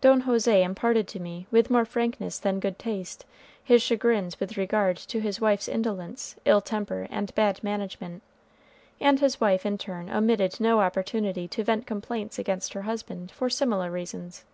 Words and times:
Don 0.00 0.22
José 0.22 0.62
imparted 0.64 1.06
to 1.08 1.20
me 1.20 1.46
with 1.50 1.68
more 1.68 1.84
frankness 1.84 2.38
than 2.38 2.58
good 2.58 2.78
taste 2.78 3.26
his 3.62 3.82
chagrins 3.82 4.40
with 4.40 4.56
regard 4.56 4.96
to 4.96 5.20
his 5.20 5.42
wife's 5.42 5.68
indolence, 5.68 6.36
ill 6.46 6.62
temper, 6.62 7.06
and 7.10 7.34
bad 7.34 7.62
management, 7.62 8.22
and 8.98 9.20
his 9.20 9.42
wife 9.42 9.66
in 9.66 9.76
turn 9.76 10.08
omitted 10.08 10.58
no 10.58 10.80
opportunity 10.80 11.46
to 11.48 11.62
vent 11.62 11.86
complaints 11.86 12.38
against 12.38 12.72
her 12.72 12.80
husband 12.88 13.30
for 13.30 13.50
similar 13.50 13.90
reasons. 13.90 14.46